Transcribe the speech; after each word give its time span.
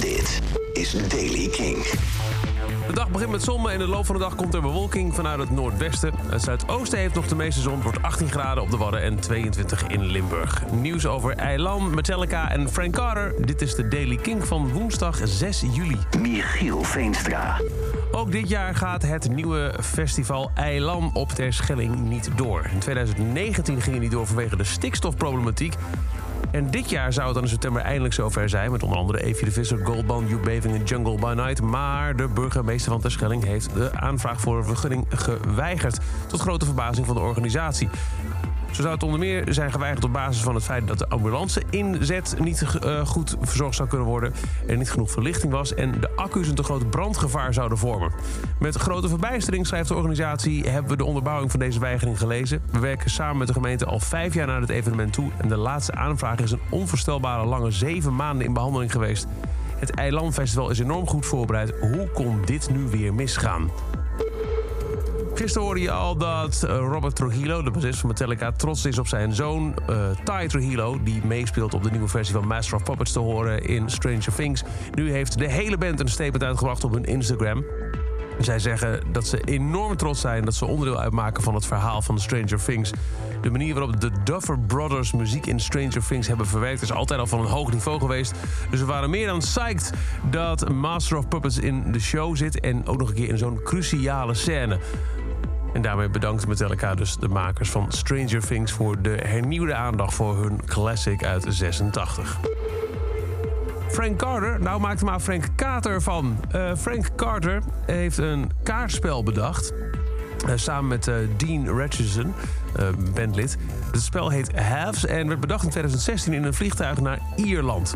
Dit 0.00 0.40
is 0.72 1.08
Daily 1.08 1.48
King. 1.48 1.76
De 2.86 2.92
dag 2.94 3.10
begint 3.10 3.30
met 3.30 3.42
zon, 3.42 3.62
maar 3.62 3.72
in 3.72 3.78
de 3.78 3.86
loop 3.86 4.06
van 4.06 4.14
de 4.14 4.20
dag 4.20 4.34
komt 4.34 4.54
er 4.54 4.60
bewolking 4.60 5.14
vanuit 5.14 5.38
het 5.38 5.50
noordwesten. 5.50 6.12
Het 6.30 6.42
zuidoosten 6.42 6.98
heeft 6.98 7.14
nog 7.14 7.26
de 7.26 7.34
meeste 7.34 7.60
zon, 7.60 7.82
wordt 7.82 8.02
18 8.02 8.30
graden 8.30 8.62
op 8.62 8.70
de 8.70 8.76
Wadden 8.76 9.02
en 9.02 9.20
22 9.20 9.86
in 9.86 10.04
Limburg. 10.04 10.70
Nieuws 10.70 11.06
over 11.06 11.36
Eilan, 11.36 11.94
Metallica 11.94 12.50
en 12.50 12.70
Frank 12.70 12.92
Carter. 12.92 13.34
Dit 13.46 13.62
is 13.62 13.74
de 13.74 13.88
Daily 13.88 14.16
King 14.16 14.46
van 14.46 14.72
woensdag 14.72 15.20
6 15.24 15.64
juli. 15.72 15.98
Michiel 16.18 16.82
Veenstra. 16.82 17.60
Ook 18.10 18.32
dit 18.32 18.48
jaar 18.48 18.74
gaat 18.74 19.02
het 19.02 19.30
nieuwe 19.30 19.74
festival 19.80 20.50
Eilan 20.54 21.10
op 21.14 21.28
Terschelling 21.28 22.00
niet 22.00 22.30
door. 22.36 22.66
In 22.72 22.78
2019 22.78 23.80
ging 23.80 23.94
het 23.94 24.02
niet 24.02 24.12
door 24.12 24.26
vanwege 24.26 24.56
de 24.56 24.64
stikstofproblematiek. 24.64 25.74
En 26.50 26.70
dit 26.70 26.90
jaar 26.90 27.12
zou 27.12 27.26
het 27.26 27.34
dan 27.34 27.42
in 27.42 27.48
september 27.48 27.82
eindelijk 27.82 28.14
zover 28.14 28.48
zijn... 28.48 28.70
met 28.70 28.82
onder 28.82 28.98
andere 28.98 29.22
Evie 29.22 29.44
de 29.44 29.50
Visser, 29.50 29.86
Goldband, 29.86 30.28
You 30.28 30.40
Baving 30.40 30.74
en 30.74 30.84
Jungle 30.84 31.14
by 31.14 31.32
Night. 31.36 31.62
Maar 31.62 32.16
de 32.16 32.28
burgemeester 32.28 32.92
van 32.92 33.00
Terschelling 33.00 33.44
heeft 33.44 33.74
de 33.74 33.90
aanvraag 33.94 34.40
voor 34.40 34.56
een 34.56 34.64
vergunning 34.64 35.06
geweigerd... 35.08 35.98
tot 36.26 36.40
grote 36.40 36.64
verbazing 36.64 37.06
van 37.06 37.14
de 37.14 37.20
organisatie. 37.20 37.88
Zo 38.70 38.82
zou 38.82 38.94
het 38.94 39.02
onder 39.02 39.18
meer 39.18 39.44
zijn 39.48 39.72
geweigerd 39.72 40.04
op 40.04 40.12
basis 40.12 40.42
van 40.42 40.54
het 40.54 40.64
feit 40.64 40.86
dat 40.86 40.98
de 40.98 41.08
ambulance 41.08 41.62
inzet 41.70 42.36
niet 42.38 42.64
uh, 42.84 43.06
goed 43.06 43.36
verzorgd 43.40 43.76
zou 43.76 43.88
kunnen 43.88 44.06
worden. 44.06 44.32
Er 44.66 44.76
niet 44.76 44.90
genoeg 44.90 45.10
verlichting 45.10 45.52
was 45.52 45.74
en 45.74 46.00
de 46.00 46.10
accu's 46.16 46.48
een 46.48 46.54
te 46.54 46.62
groot 46.62 46.90
brandgevaar 46.90 47.54
zouden 47.54 47.78
vormen. 47.78 48.12
Met 48.58 48.76
grote 48.76 49.08
verbijstering, 49.08 49.66
schrijft 49.66 49.88
de 49.88 49.94
organisatie, 49.94 50.68
hebben 50.68 50.90
we 50.90 50.96
de 50.96 51.04
onderbouwing 51.04 51.50
van 51.50 51.60
deze 51.60 51.80
weigering 51.80 52.18
gelezen. 52.18 52.62
We 52.70 52.78
werken 52.78 53.10
samen 53.10 53.36
met 53.36 53.46
de 53.46 53.52
gemeente 53.52 53.84
al 53.84 54.00
vijf 54.00 54.34
jaar 54.34 54.46
naar 54.46 54.60
het 54.60 54.70
evenement 54.70 55.12
toe. 55.12 55.30
En 55.36 55.48
de 55.48 55.56
laatste 55.56 55.92
aanvraag 55.92 56.38
is 56.38 56.50
een 56.50 56.60
onvoorstelbare 56.70 57.46
lange 57.46 57.70
zeven 57.70 58.16
maanden 58.16 58.46
in 58.46 58.52
behandeling 58.52 58.92
geweest. 58.92 59.26
Het 59.76 59.90
Eilandfestival 59.90 60.70
is 60.70 60.78
enorm 60.78 61.06
goed 61.06 61.26
voorbereid. 61.26 61.72
Hoe 61.80 62.08
kon 62.14 62.42
dit 62.44 62.70
nu 62.70 62.88
weer 62.88 63.14
misgaan? 63.14 63.70
Gisteren 65.38 65.66
hoorde 65.66 65.80
je 65.80 65.90
al 65.90 66.16
dat 66.16 66.62
eh, 66.62 66.76
Robert 66.76 67.16
Trujillo, 67.16 67.62
de 67.62 67.70
bassist 67.70 68.00
van 68.00 68.08
Metallica, 68.08 68.52
trots 68.52 68.84
is 68.84 68.98
op 68.98 69.06
zijn 69.06 69.34
zoon 69.34 69.74
uh, 69.90 69.96
Ty 70.24 70.46
Trujillo, 70.46 70.98
die 71.02 71.24
meespeelt 71.24 71.74
op 71.74 71.82
de 71.82 71.90
nieuwe 71.90 72.08
versie 72.08 72.34
van 72.34 72.46
Master 72.46 72.74
of 72.74 72.82
Puppets 72.82 73.12
te 73.12 73.18
horen 73.18 73.64
in 73.64 73.90
Stranger 73.90 74.34
Things. 74.34 74.62
Nu 74.94 75.10
heeft 75.12 75.38
de 75.38 75.48
hele 75.48 75.78
band 75.78 76.00
een 76.00 76.08
statement 76.08 76.42
uitgebracht 76.42 76.84
op 76.84 76.92
hun 76.92 77.04
Instagram. 77.04 77.64
Zij 78.38 78.58
zeggen 78.58 79.00
dat 79.12 79.26
ze 79.26 79.40
enorm 79.40 79.96
trots 79.96 80.20
zijn 80.20 80.44
dat 80.44 80.54
ze 80.54 80.66
onderdeel 80.66 81.00
uitmaken 81.00 81.42
van 81.42 81.54
het 81.54 81.66
verhaal 81.66 82.02
van 82.02 82.20
Stranger 82.20 82.64
Things. 82.64 82.92
De 83.40 83.50
manier 83.50 83.74
waarop 83.74 84.00
de 84.00 84.10
Duffer 84.24 84.58
Brothers 84.58 85.12
muziek 85.12 85.46
in 85.46 85.60
Stranger 85.60 86.06
Things 86.06 86.28
hebben 86.28 86.46
verwerkt 86.46 86.82
is 86.82 86.92
altijd 86.92 87.20
al 87.20 87.26
van 87.26 87.40
een 87.40 87.46
hoog 87.46 87.72
niveau 87.72 87.98
geweest. 87.98 88.34
Dus 88.70 88.80
we 88.80 88.86
waren 88.86 89.10
meer 89.10 89.26
dan 89.26 89.38
psyched 89.38 89.92
dat 90.30 90.68
Master 90.68 91.16
of 91.16 91.28
Puppets 91.28 91.58
in 91.58 91.92
de 91.92 92.00
show 92.00 92.36
zit 92.36 92.60
en 92.60 92.86
ook 92.86 92.98
nog 92.98 93.08
een 93.08 93.14
keer 93.14 93.28
in 93.28 93.38
zo'n 93.38 93.60
cruciale 93.62 94.34
scène. 94.34 94.78
En 95.78 95.84
daarmee 95.84 96.08
bedankt 96.08 96.46
Metallica 96.46 96.94
dus 96.94 97.16
de 97.16 97.28
makers 97.28 97.70
van 97.70 97.92
Stranger 97.92 98.46
Things... 98.46 98.72
voor 98.72 99.02
de 99.02 99.18
hernieuwde 99.22 99.74
aandacht 99.74 100.14
voor 100.14 100.36
hun 100.36 100.64
classic 100.66 101.24
uit 101.24 101.44
86. 101.48 102.38
Frank 103.88 104.18
Carter, 104.18 104.60
nou 104.60 104.80
maakt 104.80 105.00
er 105.00 105.06
maar 105.06 105.20
Frank 105.20 105.44
Carter 105.56 106.02
van. 106.02 106.40
Uh, 106.54 106.74
Frank 106.76 107.08
Carter 107.16 107.62
heeft 107.86 108.18
een 108.18 108.50
kaartspel 108.62 109.22
bedacht... 109.22 109.72
Uh, 110.46 110.52
samen 110.54 110.88
met 110.88 111.06
uh, 111.06 111.14
Dean 111.36 111.78
Richardson, 111.78 112.34
bandlid. 113.14 113.56
Het 113.92 114.02
spel 114.02 114.30
heet 114.30 114.58
Halves 114.60 115.06
en 115.06 115.28
werd 115.28 115.40
bedacht 115.40 115.64
in 115.64 115.70
2016 115.70 116.32
in 116.32 116.44
een 116.44 116.54
vliegtuig 116.54 117.00
naar 117.00 117.20
Ierland. 117.36 117.94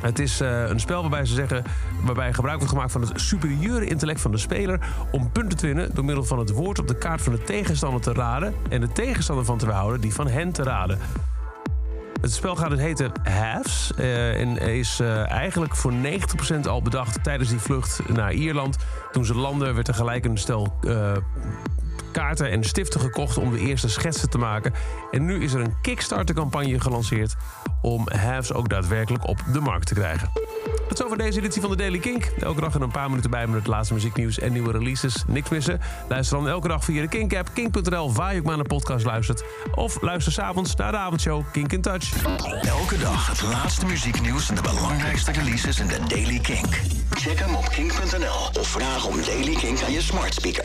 Het 0.00 0.18
is 0.18 0.40
uh, 0.40 0.68
een 0.68 0.80
spel 0.80 1.00
waarbij 1.00 1.24
ze 1.24 1.34
zeggen, 1.34 1.64
waarbij 2.04 2.32
gebruik 2.32 2.56
wordt 2.56 2.72
gemaakt 2.72 2.92
van 2.92 3.00
het 3.00 3.20
superieure 3.20 3.86
intellect 3.86 4.20
van 4.20 4.30
de 4.30 4.38
speler 4.38 4.80
om 5.10 5.32
punten 5.32 5.58
te 5.58 5.66
winnen 5.66 5.94
door 5.94 6.04
middel 6.04 6.24
van 6.24 6.38
het 6.38 6.50
woord 6.50 6.78
op 6.78 6.88
de 6.88 6.98
kaart 6.98 7.22
van 7.22 7.32
de 7.32 7.42
tegenstander 7.42 8.00
te 8.00 8.12
raden 8.12 8.54
en 8.68 8.80
de 8.80 8.92
tegenstander 8.92 9.44
van 9.44 9.58
te 9.58 9.66
behouden 9.66 10.00
die 10.00 10.14
van 10.14 10.26
hen 10.26 10.52
te 10.52 10.62
raden. 10.62 10.98
Het 12.20 12.32
spel 12.32 12.56
gaat 12.56 12.70
het 12.70 12.80
heten 12.80 13.12
Halves 13.22 13.92
uh, 13.98 14.40
en 14.40 14.56
is 14.58 15.00
uh, 15.00 15.30
eigenlijk 15.30 15.76
voor 15.76 15.92
90% 15.92 16.60
al 16.68 16.82
bedacht 16.82 17.24
tijdens 17.24 17.48
die 17.48 17.58
vlucht 17.58 18.00
naar 18.08 18.32
Ierland. 18.32 18.76
Toen 19.12 19.24
ze 19.24 19.34
landen 19.34 19.74
werd 19.74 19.88
er 19.88 19.94
gelijk 19.94 20.24
een 20.24 20.38
stel 20.38 20.78
kaarten 22.10 22.50
en 22.50 22.64
stiften 22.64 23.00
gekocht 23.00 23.38
om 23.38 23.52
de 23.52 23.58
eerste 23.58 23.88
schetsen 23.88 24.30
te 24.30 24.38
maken. 24.38 24.72
En 25.10 25.24
nu 25.24 25.42
is 25.42 25.52
er 25.52 25.60
een 25.60 25.74
Kickstarter-campagne 25.82 26.80
gelanceerd 26.80 27.36
om 27.82 28.08
Halves 28.10 28.52
ook 28.52 28.68
daadwerkelijk 28.68 29.26
op 29.26 29.42
de 29.52 29.60
markt 29.60 29.86
te 29.86 29.94
krijgen. 29.94 30.30
Tot 30.88 30.98
zover 30.98 31.18
deze 31.18 31.38
editie 31.38 31.60
van 31.60 31.70
de 31.70 31.76
Daily 31.76 31.98
Kink. 31.98 32.24
Elke 32.24 32.60
dag 32.60 32.74
in 32.74 32.80
een 32.80 32.90
paar 32.90 33.08
minuten 33.08 33.30
bij 33.30 33.46
met 33.46 33.58
het 33.58 33.66
laatste 33.66 33.94
muzieknieuws 33.94 34.38
en 34.38 34.52
nieuwe 34.52 34.72
releases. 34.72 35.24
Niks 35.26 35.48
missen. 35.48 35.80
Luister 36.08 36.36
dan 36.36 36.48
elke 36.48 36.68
dag 36.68 36.84
via 36.84 37.00
de 37.00 37.08
Kink-app, 37.08 37.50
kink.nl, 37.54 38.12
waar 38.12 38.32
je 38.32 38.38
ook 38.38 38.46
maar 38.46 38.56
naar 38.56 38.66
podcast 38.66 39.04
luistert. 39.04 39.44
Of 39.74 40.02
luister 40.02 40.32
s'avonds 40.32 40.76
naar 40.76 40.92
de 40.92 40.98
avondshow 40.98 41.42
Kink 41.52 41.72
in 41.72 41.80
Touch. 41.80 42.24
Elke 42.62 42.98
dag 42.98 43.26
het 43.26 43.42
laatste 43.42 43.86
muzieknieuws 43.86 44.48
en 44.48 44.54
de 44.54 44.62
belangrijkste 44.62 45.32
releases 45.32 45.80
in 45.80 45.86
de 45.86 45.98
Daily 46.08 46.38
Kink. 46.38 46.80
Check 47.10 47.38
hem 47.38 47.54
op 47.54 47.68
kink.nl 47.68 48.60
of 48.60 48.68
vraag 48.68 49.06
om 49.06 49.16
Daily 49.24 49.54
Kink 49.54 49.82
aan 49.82 49.92
je 49.92 50.02
smart 50.02 50.34
speaker. 50.34 50.58